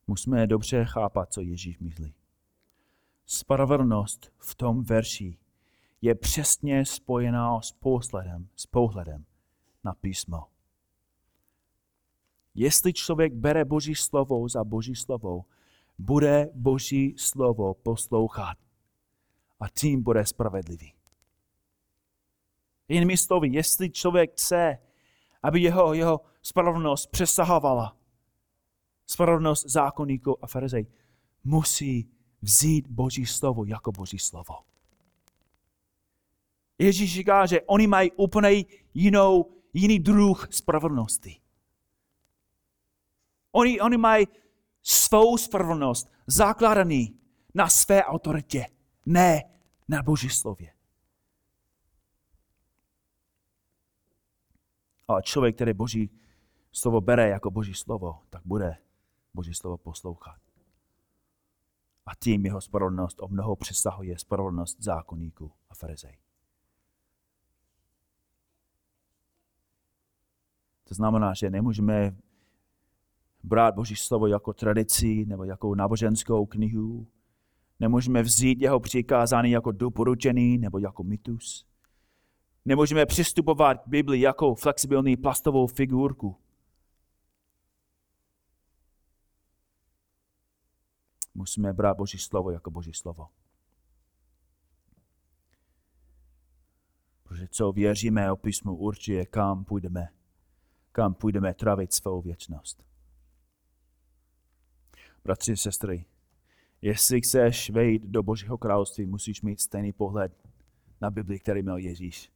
[0.09, 2.13] Musíme dobře chápat, co Ježíš myslí.
[3.25, 5.37] Spravedlnost v tom verši
[6.01, 9.25] je přesně spojená s pohledem, s pohledem
[9.83, 10.47] na písmo.
[12.55, 15.45] Jestli člověk bere Boží slovo za Boží slovo,
[15.97, 18.57] bude Boží slovo poslouchat
[19.59, 20.93] a tím bude spravedlivý.
[22.87, 24.77] Jinými slovy, jestli člověk chce,
[25.43, 27.98] aby jeho, jeho spravedlnost přesahovala
[29.09, 30.87] spravedlnost zákonníků a farizej,
[31.43, 32.09] musí
[32.41, 34.55] vzít Boží slovo jako Boží slovo.
[36.77, 41.41] Ježíš říká, že oni mají úplně jinou, jiný druh spravedlnosti.
[43.51, 44.27] Oni, oni mají
[44.83, 47.19] svou spravedlnost zakladaný
[47.53, 48.65] na své autoritě,
[49.05, 49.43] ne
[49.87, 50.73] na Boží slově.
[55.07, 56.09] Ale člověk, který Boží
[56.71, 58.77] slovo bere jako Boží slovo, tak bude
[59.39, 60.41] Boží slovo poslouchat.
[62.05, 66.17] A tím jeho spravedlnost o mnoho přesahuje spravedlnost zákonníků a farizej.
[70.83, 72.15] To znamená, že nemůžeme
[73.43, 77.07] brát Boží slovo jako tradici nebo jako náboženskou knihu.
[77.79, 81.65] Nemůžeme vzít jeho přikázání jako doporučený nebo jako mitus.
[82.65, 86.48] Nemůžeme přistupovat k Bibli jako flexibilní plastovou figurku.
[91.39, 93.27] Musíme brát Boží slovo jako Boží slovo.
[97.23, 100.07] Protože co věříme o písmu určuje, kam půjdeme,
[100.91, 102.83] kam půjdeme trávit svou věčnost.
[105.23, 106.05] Bratři a sestry,
[106.81, 110.47] jestli chceš vejít do Božího království, musíš mít stejný pohled
[111.01, 112.31] na Bibli, který měl Ježíš.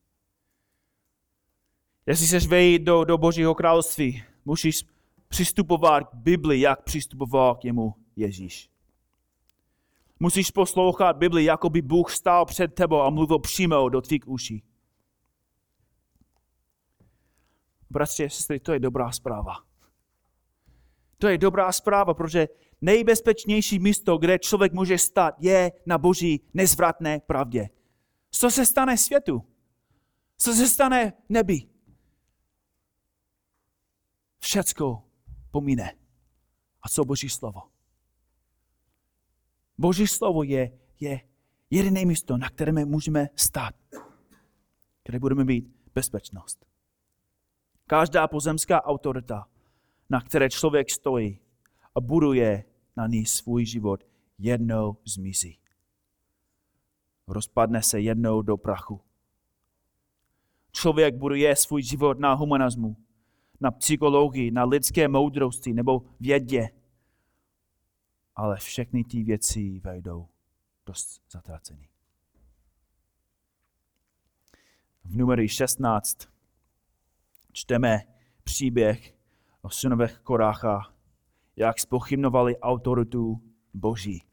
[2.06, 4.86] Jestli chceš vejít do, do Božího království, musíš
[5.28, 8.73] přistupovat k Bibli, jak přistupoval k němu Ježíš.
[10.24, 14.64] Musíš poslouchat Bibli, jako by Bůh stál před tebou a mluvil přímo do tvých uší.
[17.90, 19.54] Bratři a sestry, to je dobrá zpráva.
[21.18, 22.48] To je dobrá zpráva, protože
[22.82, 27.70] nejbezpečnější místo, kde člověk může stát, je na boží nezvratné pravdě.
[28.32, 29.44] Co se stane světu?
[30.38, 31.62] Co se stane nebi?
[34.40, 35.04] Všecko
[35.52, 35.96] pomíne.
[36.82, 37.73] A co Boží slovo?
[39.84, 41.22] Boží slovo je, je
[41.70, 43.76] jediné místo, na kterém můžeme stát,
[45.04, 46.66] kde budeme mít bezpečnost.
[47.88, 49.48] Každá pozemská autorita,
[50.10, 51.40] na které člověk stojí
[51.96, 52.64] a buduje
[52.96, 54.04] na ní svůj život,
[54.38, 55.60] jednou zmizí.
[57.28, 59.02] Rozpadne se jednou do prachu.
[60.72, 62.98] Člověk buduje svůj život na humanismu,
[63.60, 66.70] na psychologii, na lidské moudrosti nebo vědě.
[68.36, 70.28] Ale všechny ty věci vejdou
[70.86, 71.90] dost zatracený.
[75.04, 76.18] V numery 16
[77.52, 78.00] čteme
[78.44, 79.16] příběh
[79.62, 80.94] o synovech Korácha,
[81.56, 83.42] jak spochybnovali autoritu
[83.74, 84.24] Boží.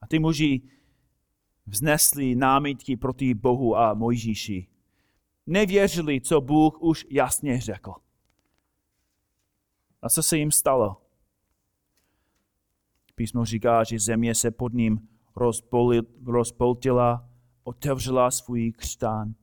[0.00, 0.62] A ty muži
[1.66, 4.66] vznesli námitky proti Bohu a Mojžíši
[5.46, 7.94] nevěřili, co Bůh už jasně řekl.
[10.02, 11.05] A co se jim stalo?
[13.16, 15.08] Písmo říká, že země se pod ním
[16.26, 17.28] rozpoltila,
[17.64, 19.34] otevřela svůj křtán,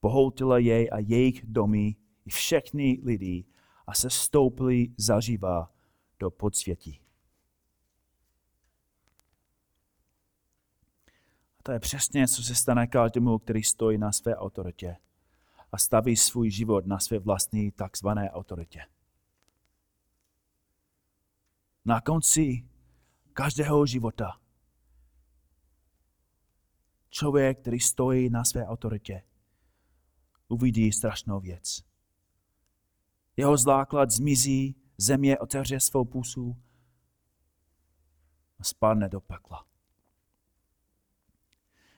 [0.00, 1.96] pohoutila jej a jejich domy
[2.26, 3.44] i všechny lidi
[3.86, 5.70] a se stoupili zaživa
[6.18, 7.00] do podsvětí.
[11.58, 14.96] A to je přesně, co se stane každému, který stojí na své autoritě
[15.72, 18.80] a staví svůj život na své vlastní takzvané autoritě.
[21.84, 22.64] Na konci
[23.34, 24.40] každého života
[27.10, 29.22] člověk, který stojí na své autoritě,
[30.48, 31.84] uvidí strašnou věc.
[33.36, 36.56] Jeho základ zmizí, země otevře svou pusu
[38.58, 39.66] a spadne do pekla.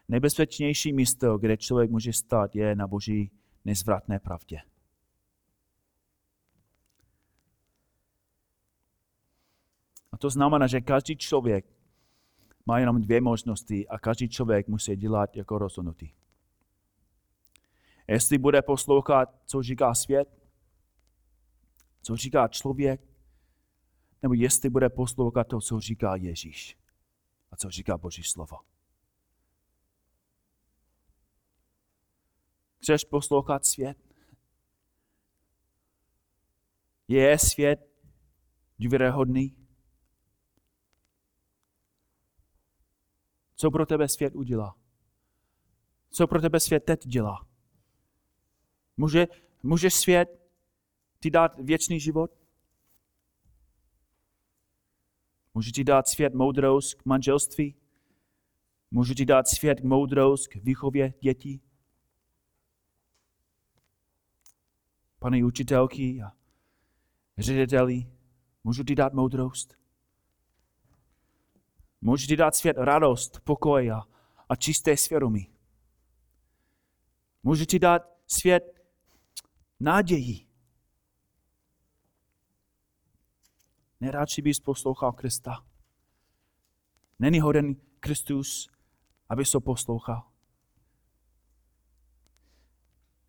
[0.09, 3.31] Nejbezpečnější místo, kde člověk může stát, je na boží
[3.65, 4.61] nezvratné pravdě.
[10.17, 11.67] A to znamená, že každý člověk
[12.67, 16.15] má jenom dvě možnosti a každý člověk musí dělat jako rozhodnutí.
[18.09, 20.29] Jestli bude poslouchat, co říká svět,
[22.03, 23.01] co říká člověk,
[24.23, 26.79] nebo jestli bude poslouchat to, co říká Ježíš
[27.51, 28.57] a co říká Boží slovo.
[32.79, 33.99] Chceš poslouchat svět?
[37.09, 37.89] Je svět
[38.79, 39.66] důvěryhodný?
[43.57, 44.77] Co pro tebe svět udělá?
[46.11, 47.47] Co pro tebe svět teď dělá?
[48.97, 49.27] Může,
[49.63, 50.41] může svět
[51.21, 52.31] ti dát věčný život?
[55.55, 57.75] Může ti dát svět moudrost k manželství?
[58.91, 61.63] Může ti dát svět moudrost k výchově dětí?
[65.19, 66.33] Pane učitelky a
[67.39, 68.07] řediteli,
[68.65, 69.86] můžu ti dát moudrost?
[72.07, 74.03] Můžu ti dát svět radost, pokoj a,
[74.49, 75.51] a čisté svědomí.
[77.43, 78.81] Můžu ti dát svět
[79.81, 80.47] naději.
[84.01, 85.67] Neradši bys poslouchal Krista.
[87.19, 88.71] Není hoden Kristus,
[89.29, 90.31] aby se poslouchal.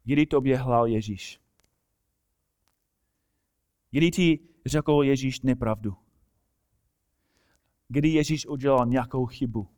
[0.03, 1.41] Kdy tobě hlal Ježíš?
[3.91, 6.06] Kdy ti řekl Ježíš nepravdu?
[7.87, 9.69] Kdy Ježíš udělal nějakou chybu?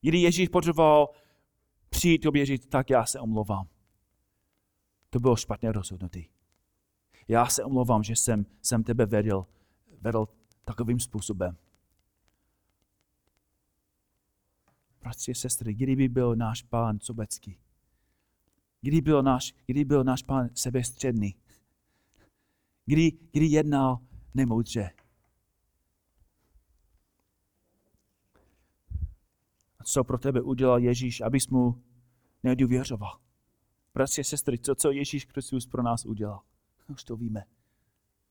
[0.00, 1.08] Kdy Ježíš potřeboval
[1.88, 3.68] přijít tobě říct, tak já se omlouvám.
[5.10, 6.30] To bylo špatně rozhodnutí.
[7.28, 9.46] Já se omlouvám, že jsem, jsem tebe vedl,
[10.00, 10.28] vedl
[10.64, 11.56] takovým způsobem.
[15.00, 17.58] Bratři a sestry, kdyby byl náš pán sobecký,
[18.80, 21.34] kdy byl náš, kdy byl náš pán sebestředný,
[22.86, 23.98] kdy, kdy jednal
[24.34, 24.90] nemoudře,
[29.86, 31.82] co pro tebe udělal Ježíš, abys mu
[32.42, 33.20] nedůvěřoval.
[33.94, 36.40] Bratři a sestry, to, co Ježíš Kristus pro nás udělal,
[36.88, 37.44] už to víme.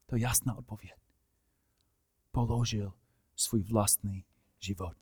[0.05, 0.93] To je jasná odpověď.
[2.31, 2.93] Položil
[3.35, 4.25] svůj vlastní
[4.59, 4.97] život.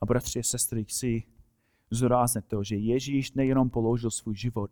[0.00, 1.22] A bratři a sestry, chci
[1.90, 4.70] zúraznit to, že Ježíš nejenom položil svůj život,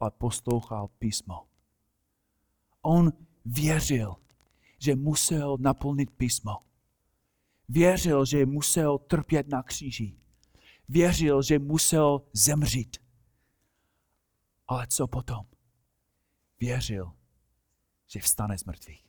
[0.00, 1.46] ale poslouchal písmo.
[2.82, 3.12] On
[3.44, 4.16] věřil,
[4.78, 6.71] že musel naplnit písmo.
[7.68, 10.16] Věřil, že musel trpět na kříži.
[10.88, 12.96] Věřil, že musel zemřít.
[14.68, 15.46] Ale co potom?
[16.60, 17.12] Věřil,
[18.06, 19.06] že vstane z mrtvých.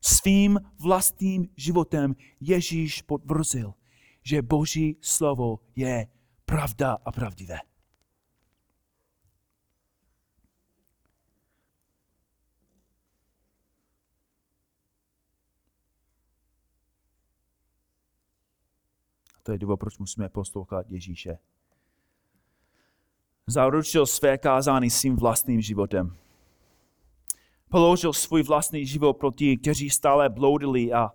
[0.00, 3.74] Svým vlastním životem Ježíš potvrzil,
[4.22, 6.06] že Boží slovo je
[6.44, 7.58] pravda a pravdivé.
[19.50, 21.38] To je důvod, proč musíme poslouchat Ježíše.
[23.46, 26.16] Zaručil své kázání svým vlastním životem.
[27.68, 31.10] Položil svůj vlastní život pro ty, kteří stále bloudili a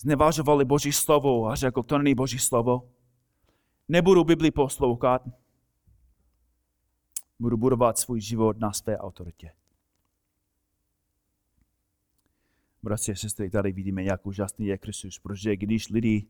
[0.00, 2.90] znevažovali Boží slovo a řekl, to není Boží slovo.
[3.88, 5.22] Nebudu Bibli poslouchat.
[7.38, 9.52] Budu budovat svůj život na své autoritě.
[12.82, 16.28] Bratři a sestry, tady vidíme, jak úžasný je Kristus, protože když lidi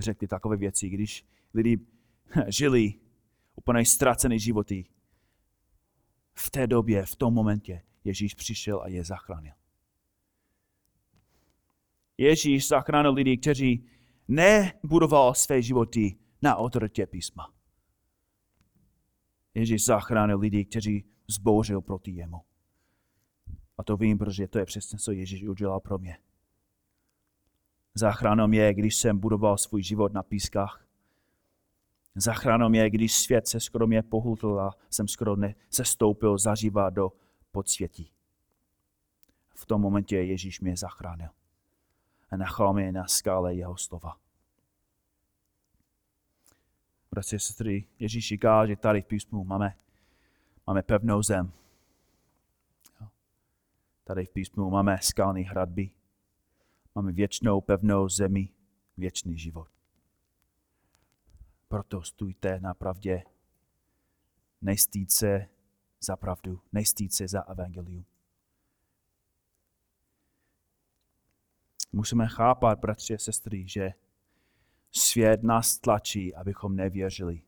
[0.00, 1.78] řekli takové věci, když lidi
[2.48, 2.94] žili
[3.56, 4.84] úplně ztracené životy,
[6.34, 9.54] v té době, v tom momentě Ježíš přišel a je zachránil.
[12.18, 13.86] Ježíš zachránil lidi, kteří
[14.28, 17.54] nebudoval své životy na autoritě písma.
[19.54, 22.40] Ježíš zachránil lidi, kteří zbouřil proti jemu.
[23.78, 26.18] A to vím, protože to je přesně, co Ježíš udělal pro mě.
[27.94, 30.84] Zachránil mě, když jsem budoval svůj život na pískách.
[32.14, 36.94] Zachránil mě, když svět se skoro mě pohutl a jsem skoro ne, se stoupil zažívat
[36.94, 37.12] do
[37.52, 38.10] podsvětí.
[39.54, 41.28] V tom momentě Ježíš mě zachránil
[42.30, 44.16] a nechal mě na skále jeho slova.
[47.10, 49.76] Bratři a sestry, Ježíš říká, že tady v písmu máme,
[50.66, 51.52] máme pevnou zem.
[54.04, 55.90] Tady v písmu máme skalní hradby.
[56.94, 58.48] Máme věčnou pevnou zemi,
[58.96, 59.68] věčný život.
[61.68, 63.22] Proto stůjte na pravdě,
[64.60, 65.48] nejstýt se
[66.00, 68.04] za pravdu, nejstýt se za evangelium.
[71.92, 73.90] Musíme chápat, bratři a sestry, že
[74.90, 77.42] svět nás tlačí, abychom nevěřili.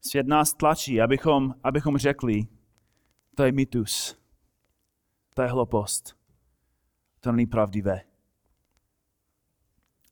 [0.00, 2.46] Svět nás tlačí, abychom, abychom řekli,
[3.34, 4.18] to je mitus,
[5.34, 6.16] to je hloupost,
[7.20, 8.00] to není pravdivé.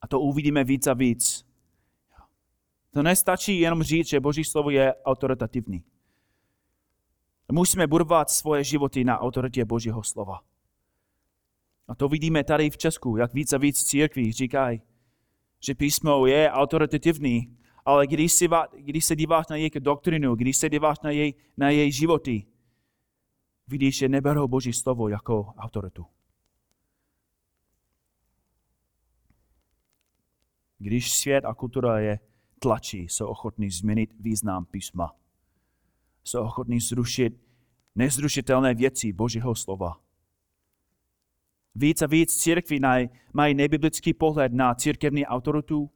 [0.01, 1.47] A to uvidíme víc a víc.
[2.91, 5.83] To nestačí jenom říct, že Boží slovo je autoritativní.
[7.51, 10.39] Musíme budovat svoje životy na autoritě Božího slova.
[11.87, 14.81] A to vidíme tady v Česku, jak víc a víc církví říkají,
[15.59, 18.47] že písmo je autoritativní, ale když, si,
[18.77, 22.45] když se díváš na jejich doktrinu, když se díváš na jej, na její životy,
[23.67, 26.05] vidíš, že neberou Boží slovo jako autoritu.
[30.79, 32.19] Když svět a kultura je
[32.59, 35.15] tlačí, jsou ochotní změnit význam písma.
[36.23, 37.47] Jsou ochotní zrušit
[37.95, 39.99] nezrušitelné věci Božího slova.
[41.75, 42.81] Víc a víc církví
[43.33, 45.89] mají nebiblický pohled na církevní autoritu,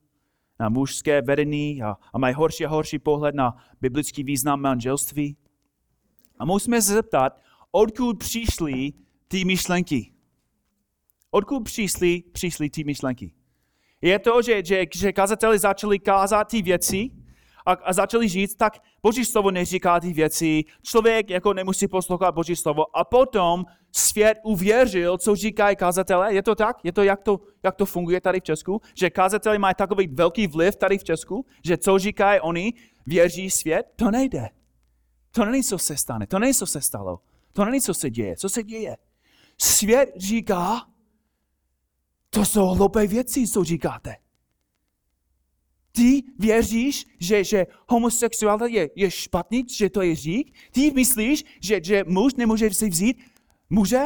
[0.60, 5.38] na mužské vedení a, a mají horší a horší pohled na biblický význam manželství.
[6.40, 8.94] A musíme se zeptat, odkud přišly
[9.28, 10.14] ty myšlenky?
[11.32, 13.34] Odkud přišly, přišly ty myšlenky?
[14.02, 17.10] Je to, že, že, že kazateli začali kázat ty věci
[17.66, 18.74] a, a začali říct, tak
[19.04, 25.18] Boží slovo neříká ty věci, člověk jako nemusí poslouchat Boží slovo a potom svět uvěřil,
[25.18, 26.34] co říkají kazatele.
[26.34, 26.78] Je to tak?
[26.84, 28.82] Je to jak, to, jak to funguje tady v Česku?
[28.96, 32.74] Že kazateli mají takový velký vliv tady v Česku, že co říkají oni,
[33.06, 33.86] věří svět?
[33.96, 34.50] To nejde.
[35.32, 36.28] To není, co se stane.
[36.28, 37.20] To není, co se stalo.
[37.54, 38.36] To není, co se děje.
[38.36, 38.98] Co se děje?
[39.58, 40.82] Svět říká,
[42.34, 44.16] to jsou hloupé věci, co říkáte.
[45.92, 50.56] Ty věříš, že, že homosexualita je, je špatný, že to je řík?
[50.72, 53.24] Ty myslíš, že, že muž nemůže si vzít
[53.70, 54.04] muže?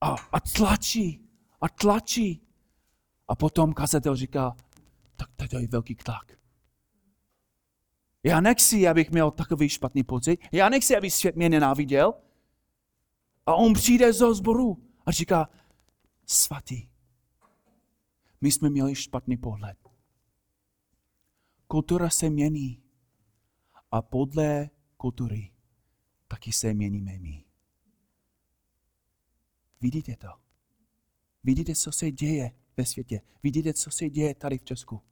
[0.00, 1.20] A, a tlačí,
[1.60, 2.42] a tlačí.
[3.28, 4.56] A potom kazatel říká,
[5.16, 6.32] tak to je velký tlak.
[8.22, 10.40] Já nechci, abych měl takový špatný pocit.
[10.52, 12.14] Já nechci, aby svět mě nenáviděl.
[13.46, 15.48] A on přijde z zboru a říká,
[16.26, 16.88] svatý.
[18.40, 19.78] My jsme měli špatný pohled.
[21.66, 22.82] Kultura se mění
[23.90, 25.52] a podle kultury
[26.28, 27.44] taky se měníme my.
[29.80, 30.28] Vidíte to?
[31.44, 33.20] Vidíte, co se děje ve světě?
[33.42, 35.02] Vidíte, co se děje tady v Česku?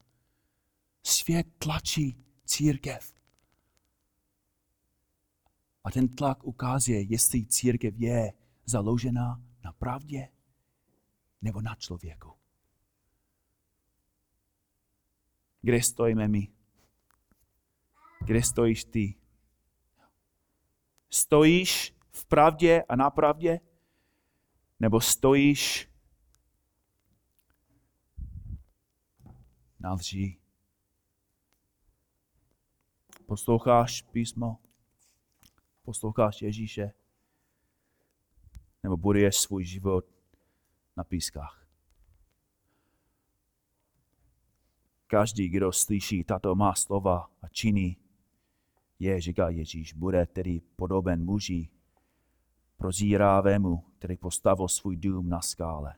[1.03, 3.15] Svět tlačí církev.
[5.85, 8.33] A ten tlak ukazuje, jestli církev je
[8.67, 10.29] založená na pravdě
[11.43, 12.33] nebo na člověku.
[15.63, 16.49] Kde stojíme my?
[18.27, 19.15] Kde stojíš ty?
[21.11, 23.61] Stojíš v pravdě a na pravdě?
[24.81, 25.91] Nebo stojíš
[29.79, 30.41] na lži?
[33.27, 34.59] Posloucháš písmo?
[35.83, 36.93] Posloucháš Ježíše?
[38.83, 40.10] Nebo buduješ svůj život
[40.97, 41.61] na pískách?
[45.11, 47.97] Každý, kdo slyší tato má slova a činí,
[48.99, 51.69] je, říká Ježíš, bude tedy podoben muži
[52.77, 55.95] prozírávému, který postavil svůj dům na skále.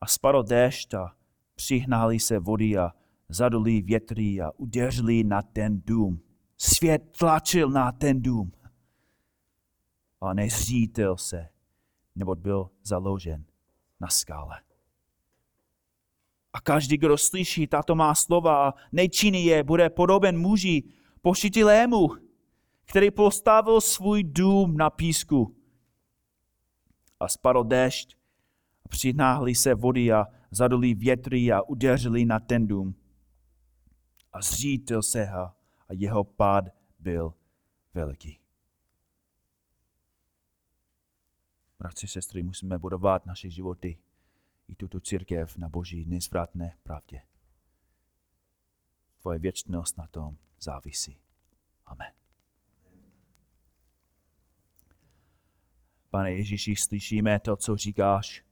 [0.00, 1.16] A spadl déšť a
[1.54, 2.92] přihnali se vody a
[3.28, 6.20] zaduli větry a udeřili na ten dům.
[6.56, 8.52] Svět tlačil na ten dům.
[10.20, 11.48] A nezřítil se,
[12.14, 13.47] nebo byl založen
[14.00, 14.60] na skále.
[16.52, 20.82] A každý, kdo slyší tato má slova a nečiní je, bude podoben muži
[21.22, 22.08] pošitilému,
[22.84, 25.56] který postavil svůj dům na písku.
[27.20, 28.16] A spadl déšť
[28.84, 32.94] a přináhli se vody a zaduli větry a udeřili na ten dům.
[34.32, 35.54] A zřítil se a
[35.92, 36.64] jeho pád
[36.98, 37.34] byl
[37.94, 38.38] veliký.
[41.78, 43.98] Bratři, sestry, musíme budovat naše životy
[44.68, 47.22] i tuto církev na boží nezvratné pravdě.
[49.20, 51.20] Tvoje věčnost na tom závisí.
[51.86, 52.12] Amen.
[56.10, 58.44] Pane Ježíši, slyšíme to, co říkáš.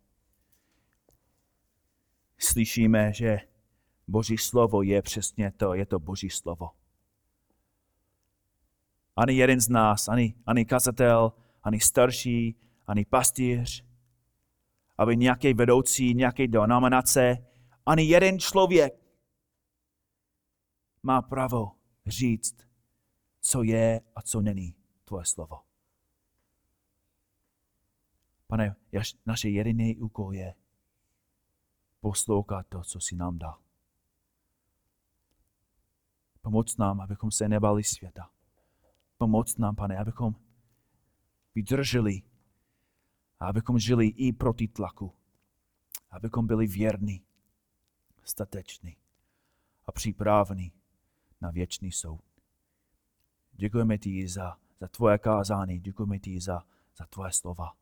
[2.38, 3.40] Slyšíme, že
[4.08, 6.70] Boží slovo je přesně to, je to Boží slovo.
[9.16, 12.56] Ani jeden z nás, ani, ani kazatel, ani starší,
[12.86, 13.84] ani pastýř,
[14.98, 17.46] aby nějaký vedoucí, nějaké denominace,
[17.86, 18.94] ani jeden člověk
[21.02, 21.72] má právo
[22.06, 22.56] říct,
[23.40, 24.74] co je a co není
[25.04, 25.60] tvoje slovo.
[28.46, 28.76] Pane,
[29.26, 30.54] naše jediný úkol je
[32.00, 33.58] poslouchat to, co si nám dal.
[36.42, 38.30] Pomoc nám, abychom se nebali světa.
[39.18, 40.34] Pomoc nám, pane, abychom
[41.54, 42.22] vydrželi
[43.40, 45.12] a abychom žili i proti tlaku.
[46.10, 47.22] Abychom byli věrní,
[48.24, 48.96] stateční
[49.86, 50.72] a připraveni
[51.40, 52.24] na věčný soud.
[53.52, 56.64] Děkujeme ti za, za tvoje kázání, děkujeme ti za,
[56.96, 57.72] za tvoje slova.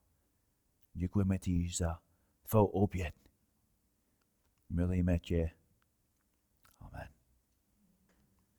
[0.95, 2.01] Děkujeme ti za
[2.49, 3.15] tvou oběd.
[4.71, 5.51] Milíme tě